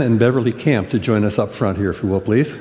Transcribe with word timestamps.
and 0.00 0.18
Beverly 0.18 0.52
Camp 0.52 0.90
to 0.90 0.98
join 0.98 1.24
us 1.24 1.38
up 1.38 1.50
front 1.50 1.76
here, 1.76 1.90
if 1.90 2.02
you 2.02 2.08
will, 2.08 2.20
please. 2.20 2.56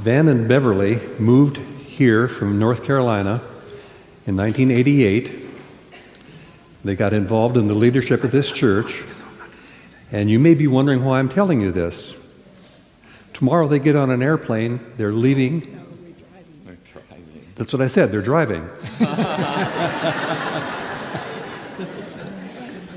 Van 0.00 0.28
and 0.28 0.48
Beverly 0.48 0.96
moved 1.18 1.58
here 1.58 2.26
from 2.28 2.58
North 2.58 2.84
Carolina 2.84 3.40
in 4.26 4.36
1988. 4.36 5.32
They 6.84 6.96
got 6.96 7.12
involved 7.12 7.56
in 7.56 7.68
the 7.68 7.74
leadership 7.74 8.24
of 8.24 8.32
this 8.32 8.50
church. 8.50 9.02
And 10.10 10.28
you 10.28 10.38
may 10.38 10.54
be 10.54 10.66
wondering 10.66 11.04
why 11.04 11.20
I'm 11.20 11.28
telling 11.28 11.60
you 11.60 11.72
this. 11.72 12.12
Tomorrow 13.32 13.68
they 13.68 13.78
get 13.78 13.96
on 13.96 14.10
an 14.10 14.22
airplane, 14.22 14.80
they're 14.96 15.12
leaving. 15.12 15.78
That's 17.54 17.72
what 17.72 17.80
I 17.80 17.86
said, 17.86 18.12
they're 18.12 18.20
driving. 18.20 18.68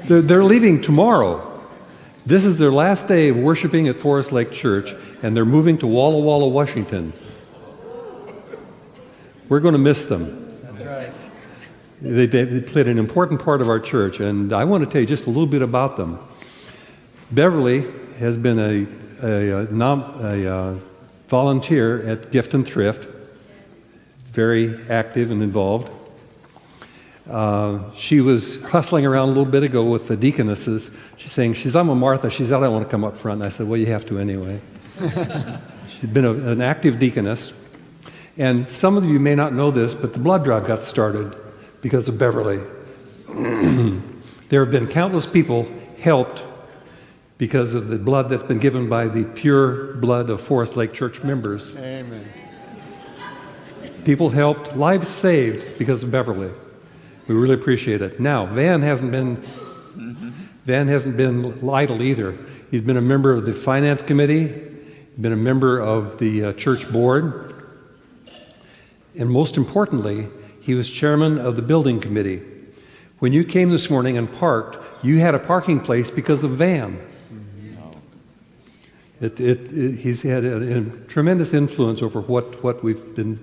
they're, 0.07 0.21
they're 0.21 0.43
leaving 0.43 0.81
tomorrow. 0.81 1.51
This 2.25 2.45
is 2.45 2.57
their 2.57 2.71
last 2.71 3.07
day 3.07 3.29
of 3.29 3.37
worshiping 3.37 3.87
at 3.87 3.97
Forest 3.97 4.31
Lake 4.31 4.51
Church, 4.51 4.93
and 5.21 5.35
they're 5.35 5.45
moving 5.45 5.77
to 5.79 5.87
Walla 5.87 6.19
Walla, 6.19 6.47
Washington. 6.47 7.13
We're 9.47 9.59
going 9.59 9.73
to 9.73 9.79
miss 9.79 10.05
them. 10.05 10.59
That's 10.63 10.81
right. 10.81 11.11
They, 12.01 12.25
they, 12.25 12.43
they 12.43 12.61
played 12.61 12.87
an 12.87 12.97
important 12.97 13.41
part 13.41 13.61
of 13.61 13.69
our 13.69 13.79
church, 13.79 14.19
and 14.19 14.53
I 14.53 14.63
want 14.63 14.83
to 14.83 14.89
tell 14.89 15.01
you 15.01 15.07
just 15.07 15.25
a 15.25 15.29
little 15.29 15.45
bit 15.45 15.61
about 15.61 15.97
them. 15.97 16.19
Beverly 17.31 17.85
has 18.19 18.37
been 18.37 18.59
a, 18.59 18.87
a, 19.23 19.59
a, 19.59 19.63
nom, 19.71 20.01
a 20.23 20.47
uh, 20.47 20.75
volunteer 21.27 22.07
at 22.07 22.31
Gift 22.31 22.53
and 22.53 22.65
Thrift, 22.65 23.07
very 24.31 24.75
active 24.89 25.31
and 25.31 25.43
involved. 25.43 25.91
Uh, 27.29 27.91
she 27.93 28.21
was 28.21 28.61
hustling 28.61 29.05
around 29.05 29.25
a 29.25 29.31
little 29.31 29.45
bit 29.45 29.63
ago 29.63 29.83
with 29.83 30.07
the 30.07 30.15
deaconesses. 30.15 30.91
She's 31.17 31.31
saying, 31.31 31.55
she's, 31.55 31.75
I'm 31.75 31.89
a 31.89 31.95
Martha. 31.95 32.29
She 32.29 32.45
said, 32.45 32.57
I 32.57 32.59
don't 32.61 32.73
want 32.73 32.85
to 32.85 32.91
come 32.91 33.03
up 33.03 33.17
front. 33.17 33.41
And 33.41 33.45
I 33.45 33.49
said, 33.49 33.67
well, 33.67 33.79
you 33.79 33.87
have 33.87 34.05
to 34.07 34.19
anyway. 34.19 34.59
She's 35.89 36.09
been 36.09 36.25
a, 36.25 36.31
an 36.31 36.61
active 36.61 36.99
deaconess. 36.99 37.51
And 38.37 38.67
some 38.67 38.97
of 38.97 39.05
you 39.05 39.19
may 39.19 39.33
not 39.33 39.53
know 39.53 39.71
this, 39.71 39.95
but 39.95 40.13
the 40.13 40.19
blood 40.19 40.43
drive 40.43 40.67
got 40.67 40.83
started 40.83 41.35
because 41.81 42.07
of 42.07 42.17
Beverly. 42.17 42.59
there 44.49 44.63
have 44.63 44.71
been 44.71 44.87
countless 44.87 45.25
people 45.25 45.67
helped 45.99 46.43
because 47.37 47.73
of 47.73 47.87
the 47.87 47.97
blood 47.97 48.29
that's 48.29 48.43
been 48.43 48.59
given 48.59 48.87
by 48.87 49.07
the 49.07 49.23
pure 49.23 49.95
blood 49.95 50.29
of 50.29 50.41
Forest 50.41 50.77
Lake 50.77 50.93
Church 50.93 51.23
members. 51.23 51.75
Amen. 51.77 52.25
People 54.03 54.29
helped, 54.29 54.75
lives 54.77 55.07
saved 55.07 55.79
because 55.79 56.03
of 56.03 56.11
Beverly. 56.11 56.51
We 57.27 57.35
really 57.35 57.55
appreciate 57.55 58.01
it. 58.01 58.19
Now, 58.19 58.45
Van 58.45 58.81
hasn't 58.81 59.11
been 59.11 59.43
Van 60.65 60.87
hasn't 60.87 61.15
been 61.15 61.69
idle 61.69 62.01
either. 62.01 62.35
He's 62.71 62.81
been 62.81 62.97
a 62.97 63.01
member 63.01 63.31
of 63.31 63.45
the 63.45 63.53
finance 63.53 64.01
committee, 64.01 64.51
been 65.19 65.31
a 65.31 65.37
member 65.37 65.79
of 65.79 66.17
the 66.17 66.45
uh, 66.45 66.53
church 66.53 66.91
board, 66.91 67.55
and 69.17 69.29
most 69.29 69.57
importantly, 69.57 70.27
he 70.61 70.73
was 70.73 70.89
chairman 70.89 71.37
of 71.37 71.55
the 71.55 71.61
building 71.61 71.99
committee. 71.99 72.41
When 73.19 73.31
you 73.31 73.43
came 73.43 73.69
this 73.69 73.89
morning 73.89 74.17
and 74.17 74.31
parked, 74.31 74.77
you 75.03 75.19
had 75.19 75.35
a 75.35 75.39
parking 75.39 75.79
place 75.79 76.11
because 76.11 76.43
of 76.43 76.51
Van. 76.51 76.99
It, 79.25 79.39
it, 79.39 79.71
it, 79.71 79.95
he's 79.95 80.21
had 80.21 80.45
a, 80.45 80.77
a, 80.77 80.81
tremendous 81.07 81.51
influence 81.53 82.03
over 82.03 82.21
what, 82.21 82.63
what 82.63 82.83
we've 82.83 83.15
been, 83.15 83.35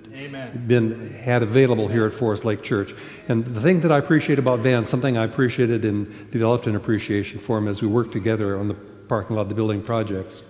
been 0.65 1.09
had 1.09 1.43
available 1.43 1.89
here 1.89 2.05
at 2.05 2.13
Forest 2.13 2.45
Lake 2.45 2.63
Church. 2.63 2.93
And 3.27 3.43
the 3.43 3.59
thing 3.59 3.81
that 3.81 3.91
I 3.91 3.97
appreciate 3.97 4.39
about 4.39 4.59
Van, 4.59 4.85
something 4.85 5.17
I 5.17 5.25
appreciated 5.25 5.83
and 5.83 6.31
developed 6.31 6.67
an 6.67 6.77
appreciation 6.77 7.37
for 7.39 7.57
him 7.57 7.67
as 7.67 7.81
we 7.81 7.89
worked 7.89 8.13
together 8.13 8.57
on 8.57 8.69
the 8.69 8.75
parking 9.09 9.35
lot, 9.35 9.49
the 9.49 9.55
building 9.55 9.81
projects, 9.81 10.41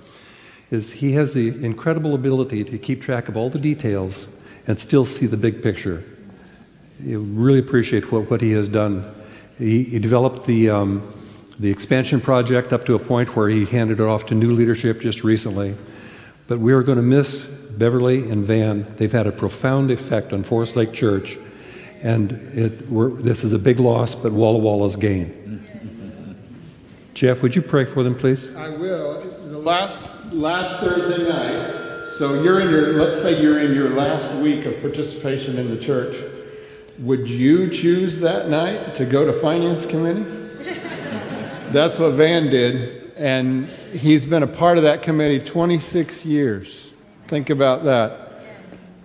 is 0.70 0.92
he 0.92 1.14
has 1.14 1.34
the 1.34 1.48
incredible 1.66 2.14
ability 2.14 2.64
to 2.66 2.78
keep 2.78 3.02
track 3.02 3.28
of 3.28 3.36
all 3.36 3.50
the 3.50 3.60
details 3.60 4.28
and 4.68 4.80
still 4.80 5.04
see 5.04 5.26
the 5.26 5.38
big 5.38 5.64
picture. 5.64 6.04
You 7.02 7.20
really 7.20 7.60
appreciate 7.60 8.12
what, 8.12 8.30
what 8.30 8.40
he 8.40 8.52
has 8.52 8.70
done. 8.70 9.04
He, 9.58 9.84
he 9.84 10.00
developed 10.00 10.46
the, 10.46 10.70
um, 10.70 11.02
the 11.60 11.70
expansion 11.70 12.20
project 12.20 12.74
up 12.74 12.86
to 12.86 12.96
a 12.96 13.00
point 13.00 13.36
where 13.36 13.50
he 13.50 13.66
handed 13.66 14.00
it 14.00 14.06
off 14.06 14.26
to 14.28 14.36
new 14.36 14.54
leadership 14.54 15.00
just 15.00 15.24
recently. 15.24 15.76
But 16.48 16.60
we 16.60 16.74
are 16.74 16.84
going 16.84 16.98
to 16.98 17.04
miss 17.04 17.46
Beverly 17.46 18.30
and 18.30 18.46
Van. 18.46 18.86
They've 18.98 19.12
had 19.12 19.28
a 19.28 19.32
profound 19.32 19.92
effect 19.92 20.34
on 20.34 20.44
Forest 20.44 20.76
Lake 20.76 20.94
Church, 20.94 21.38
and 22.02 22.32
it, 22.54 22.90
this 23.24 23.44
is 23.44 23.54
a 23.54 23.60
big 23.60 23.80
loss, 23.80 24.16
but 24.16 24.32
Walla 24.32 24.58
Walla's 24.60 24.96
gain. 24.96 25.64
Jeff, 27.14 27.44
would 27.44 27.56
you 27.56 27.62
pray 27.62 27.86
for 27.86 28.04
them, 28.04 28.16
please? 28.16 28.54
I 28.56 28.70
will. 28.70 29.22
The 29.50 29.60
last 29.60 30.10
last 30.34 30.80
Thursday 30.80 31.30
night. 31.30 32.08
So 32.18 32.42
you're 32.42 32.60
in 32.60 32.70
your 32.70 32.94
let's 32.94 33.22
say 33.22 33.42
you're 33.42 33.60
in 33.60 33.74
your 33.74 33.90
last 33.90 34.34
week 34.36 34.66
of 34.66 34.80
participation 34.82 35.58
in 35.58 35.70
the 35.70 35.78
church. 35.78 36.18
Would 37.00 37.28
you 37.28 37.70
choose 37.70 38.20
that 38.20 38.50
night 38.50 38.96
to 38.96 39.06
go 39.06 39.26
to 39.26 39.34
finance 39.34 39.86
committee? 39.86 40.43
That's 41.74 41.98
what 41.98 42.12
Van 42.12 42.52
did, 42.52 43.14
and 43.18 43.66
he's 43.66 44.28
been 44.28 44.44
a 44.44 44.48
part 44.48 44.78
of 44.78 44.84
that 44.84 45.02
committee 45.02 45.40
26 45.40 46.24
years. 46.24 46.92
Think 47.28 47.50
about 47.50 47.84
that. 47.86 48.44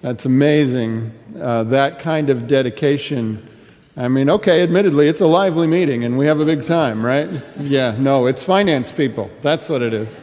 That's 0.03 0.27
amazing. 0.27 1.11
Uh, 1.41 1.65
that 1.65 1.99
kind 1.99 2.29
of 2.29 2.47
dedication. 2.47 3.49
I 3.97 4.09
mean, 4.09 4.29
okay, 4.29 4.63
admittedly, 4.63 5.09
it's 5.09 5.23
a 5.23 5.27
lively 5.27 5.67
meeting 5.67 6.05
and 6.05 6.19
we 6.19 6.27
have 6.27 6.41
a 6.41 6.45
big 6.45 6.67
time, 6.67 7.03
right? 7.03 7.31
Yeah, 7.59 7.97
no, 7.99 8.27
it's 8.27 8.43
finance 8.43 8.93
people. 8.93 9.31
That's 9.41 9.71
what 9.71 9.81
it 9.81 9.95
is. 9.95 10.21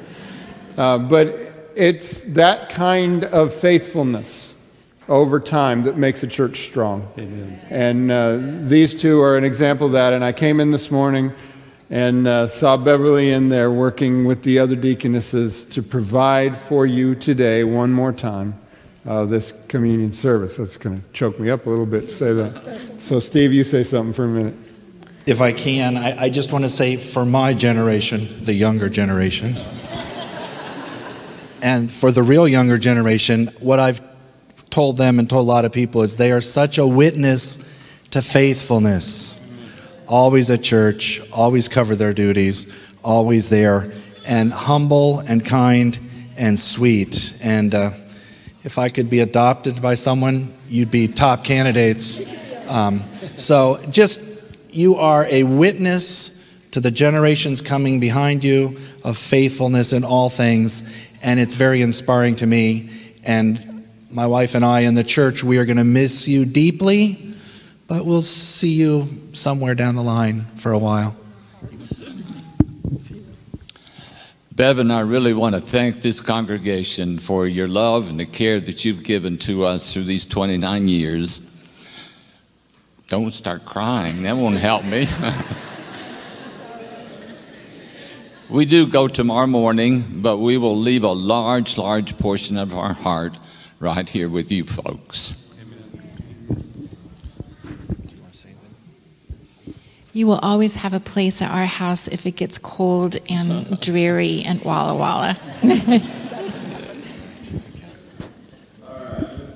Uh, 0.77 0.99
but 0.99 1.71
it's 1.75 2.21
that 2.25 2.69
kind 2.69 3.23
of 3.23 3.55
faithfulness 3.55 4.53
over 5.09 5.39
time 5.39 5.81
that 5.85 5.97
makes 5.97 6.21
a 6.21 6.27
church 6.27 6.67
strong. 6.67 7.11
Amen. 7.17 7.59
And 7.71 8.11
uh, 8.11 8.37
these 8.67 9.01
two 9.01 9.19
are 9.21 9.35
an 9.35 9.43
example 9.43 9.87
of 9.87 9.93
that. 9.93 10.13
And 10.13 10.23
I 10.23 10.31
came 10.31 10.59
in 10.59 10.69
this 10.69 10.91
morning 10.91 11.33
and 11.89 12.27
uh, 12.27 12.47
saw 12.47 12.77
Beverly 12.77 13.31
in 13.31 13.49
there 13.49 13.71
working 13.71 14.25
with 14.25 14.43
the 14.43 14.59
other 14.59 14.75
deaconesses 14.75 15.65
to 15.65 15.83
provide 15.83 16.57
for 16.57 16.85
you 16.85 17.15
today, 17.15 17.63
one 17.63 17.91
more 17.91 18.11
time, 18.11 18.59
uh, 19.05 19.25
this 19.25 19.53
communion 19.67 20.11
service. 20.11 20.57
That's 20.57 20.77
going 20.77 21.01
to 21.01 21.07
choke 21.13 21.39
me 21.39 21.49
up 21.49 21.65
a 21.65 21.69
little 21.69 21.85
bit 21.85 22.09
to 22.09 22.13
say 22.13 22.33
that. 22.33 22.81
So, 22.99 23.19
Steve, 23.19 23.53
you 23.53 23.63
say 23.63 23.83
something 23.83 24.13
for 24.13 24.25
a 24.25 24.27
minute. 24.27 24.55
If 25.27 25.41
I 25.41 25.53
can, 25.53 25.97
I, 25.97 26.23
I 26.23 26.29
just 26.29 26.51
want 26.51 26.65
to 26.65 26.69
say 26.69 26.97
for 26.97 27.25
my 27.25 27.53
generation, 27.53 28.27
the 28.41 28.53
younger 28.53 28.89
generation, 28.89 29.55
and 31.61 31.89
for 31.89 32.11
the 32.11 32.21
real 32.21 32.47
younger 32.47 32.77
generation, 32.77 33.47
what 33.59 33.79
I've 33.79 34.01
told 34.69 34.97
them 34.97 35.19
and 35.19 35.29
told 35.29 35.47
a 35.47 35.47
lot 35.47 35.65
of 35.65 35.71
people 35.71 36.03
is 36.03 36.17
they 36.17 36.31
are 36.31 36.41
such 36.41 36.77
a 36.77 36.85
witness 36.85 37.57
to 38.11 38.21
faithfulness 38.21 39.39
always 40.07 40.49
at 40.51 40.63
church, 40.63 41.21
always 41.31 41.67
cover 41.67 41.95
their 41.95 42.13
duties, 42.13 42.67
always 43.03 43.49
there, 43.49 43.91
and 44.25 44.51
humble 44.51 45.19
and 45.19 45.45
kind 45.45 45.99
and 46.37 46.57
sweet. 46.57 47.33
And 47.41 47.73
uh, 47.73 47.91
if 48.63 48.77
I 48.77 48.89
could 48.89 49.09
be 49.09 49.19
adopted 49.19 49.81
by 49.81 49.93
someone, 49.93 50.53
you'd 50.67 50.91
be 50.91 51.07
top 51.07 51.43
candidates. 51.43 52.21
Um, 52.67 53.03
so 53.35 53.77
just, 53.89 54.21
you 54.71 54.95
are 54.95 55.25
a 55.29 55.43
witness 55.43 56.31
to 56.71 56.79
the 56.79 56.91
generations 56.91 57.61
coming 57.61 57.99
behind 57.99 58.43
you 58.43 58.77
of 59.03 59.17
faithfulness 59.17 59.93
in 59.93 60.03
all 60.03 60.29
things, 60.29 60.83
and 61.21 61.39
it's 61.39 61.55
very 61.55 61.81
inspiring 61.81 62.35
to 62.37 62.45
me. 62.45 62.89
And 63.23 63.87
my 64.09 64.27
wife 64.27 64.55
and 64.55 64.65
I 64.65 64.81
in 64.81 64.93
the 64.95 65.03
church, 65.03 65.43
we 65.43 65.57
are 65.57 65.65
going 65.65 65.77
to 65.77 65.83
miss 65.83 66.27
you 66.27 66.43
deeply 66.45 67.24
but 67.87 68.05
we'll 68.05 68.21
see 68.21 68.73
you 68.73 69.07
somewhere 69.33 69.75
down 69.75 69.95
the 69.95 70.03
line 70.03 70.41
for 70.41 70.71
a 70.71 70.79
while. 70.79 71.15
Bevan, 74.55 74.89
I 74.89 75.01
really 75.01 75.33
want 75.33 75.53
to 75.53 75.59
thank 75.59 75.97
this 75.97 76.21
congregation 76.21 77.19
for 77.19 77.45
your 77.45 77.67
love 77.67 78.09
and 78.09 78.17
the 78.17 78.25
care 78.25 78.61
that 78.61 78.85
you've 78.85 79.03
given 79.03 79.37
to 79.39 79.65
us 79.65 79.91
through 79.91 80.05
these 80.05 80.25
29 80.25 80.87
years. 80.87 81.39
Don't 83.09 83.31
start 83.31 83.65
crying, 83.65 84.23
that 84.23 84.37
won't 84.37 84.57
help 84.57 84.85
me. 84.85 85.07
we 88.49 88.65
do 88.65 88.87
go 88.87 89.09
tomorrow 89.09 89.45
morning, 89.45 90.21
but 90.21 90.37
we 90.37 90.57
will 90.57 90.77
leave 90.77 91.03
a 91.03 91.11
large, 91.11 91.77
large 91.77 92.17
portion 92.17 92.57
of 92.57 92.73
our 92.73 92.93
heart 92.93 93.37
right 93.81 94.07
here 94.07 94.29
with 94.29 94.53
you 94.53 94.63
folks. 94.63 95.44
You 100.15 100.25
will 100.27 100.39
always 100.39 100.77
have 100.77 100.93
a 100.93 101.01
place 101.01 101.41
at 101.41 101.51
our 101.51 101.65
house 101.65 102.07
if 102.07 102.25
it 102.25 102.37
gets 102.37 102.57
cold 102.57 103.17
and 103.29 103.77
dreary 103.81 104.43
and 104.43 104.63
Walla 104.63 104.95
Walla. 104.95 105.37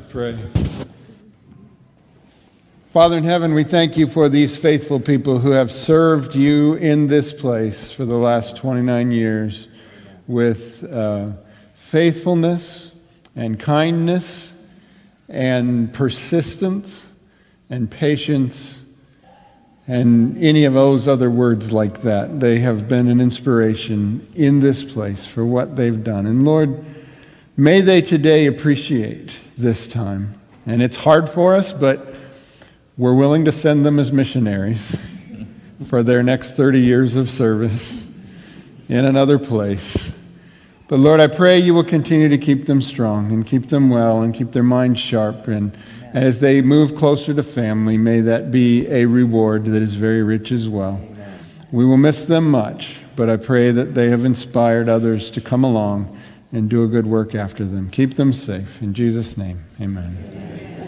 Pray. 0.10 0.38
Father 2.88 3.16
in 3.18 3.24
heaven, 3.24 3.54
we 3.54 3.64
thank 3.64 3.96
you 3.96 4.06
for 4.06 4.28
these 4.28 4.58
faithful 4.58 5.00
people 5.00 5.40
who 5.40 5.52
have 5.52 5.72
served 5.72 6.36
you 6.36 6.74
in 6.74 7.08
this 7.08 7.32
place 7.32 7.90
for 7.90 8.04
the 8.04 8.18
last 8.18 8.58
29 8.58 9.12
years 9.12 9.70
with 10.28 10.84
uh, 10.92 11.30
faithfulness 11.74 12.92
and 13.38 13.58
kindness 13.58 14.52
and 15.30 15.94
persistence 15.94 17.08
and 17.70 17.90
patience 17.90 18.80
and 19.90 20.38
any 20.38 20.66
of 20.66 20.74
those 20.76 21.08
other 21.08 21.32
words 21.32 21.72
like 21.72 22.02
that. 22.04 22.40
They 22.40 22.60
have 22.60 22.88
been 22.88 23.08
an 23.08 23.20
inspiration 23.20 24.26
in 24.36 24.60
this 24.60 24.84
place 24.84 25.26
for 25.26 25.44
what 25.44 25.76
they've 25.76 26.04
done. 26.04 26.28
And 26.28 26.46
Lord, 26.46 26.86
may 27.58 27.82
they 27.82 28.04
today 28.04 28.46
appreciate 28.46 29.32
this 29.58 29.88
time. 29.88 30.40
And 30.68 30.84
it's 30.84 30.96
hard 30.96 31.28
for 31.28 31.56
us, 31.56 31.74
but 31.74 32.14
we're 32.98 33.16
willing 33.16 33.46
to 33.46 33.52
send 33.52 33.84
them 33.84 33.98
as 33.98 34.12
missionaries 34.12 34.96
for 35.88 36.04
their 36.04 36.22
next 36.22 36.52
30 36.52 36.82
years 36.82 37.16
of 37.16 37.28
service 37.28 38.04
in 38.90 39.06
another 39.06 39.40
place. 39.40 40.14
But 40.90 40.98
Lord, 40.98 41.20
I 41.20 41.28
pray 41.28 41.60
you 41.60 41.76
will 41.76 41.84
continue 41.84 42.30
to 42.30 42.38
keep 42.40 42.66
them 42.66 42.82
strong 42.82 43.32
and 43.32 43.46
keep 43.46 43.70
them 43.70 43.92
well 43.92 44.24
and 44.24 44.34
keep 44.34 44.52
their 44.52 44.64
minds 44.64 45.00
sharp. 45.00 45.48
And 45.48 45.78
as 46.16 46.40
they 46.40 46.64
move 46.64 46.96
closer 46.96 47.32
to 47.32 47.44
family, 47.44 47.96
may 47.96 48.22
that 48.22 48.50
be 48.50 48.88
a 48.88 49.06
reward 49.06 49.66
that 49.66 49.84
is 49.84 49.94
very 49.94 50.24
rich 50.24 50.52
as 50.52 50.68
well. 50.68 51.00
We 51.72 51.86
will 51.86 51.98
miss 51.98 52.24
them 52.24 52.50
much, 52.50 52.98
but 53.16 53.30
I 53.30 53.38
pray 53.38 53.70
that 53.70 53.94
they 53.94 54.10
have 54.10 54.26
inspired 54.26 54.90
others 54.90 55.30
to 55.30 55.42
come 55.42 55.64
along 55.64 56.20
and 56.52 56.68
do 56.68 56.84
a 56.84 56.88
good 56.88 57.06
work 57.06 57.36
after 57.36 57.66
them. 57.66 57.92
Keep 57.92 58.16
them 58.16 58.34
safe. 58.34 58.82
In 58.82 58.96
Jesus' 58.96 59.38
name, 59.38 59.64
amen. 59.80 60.79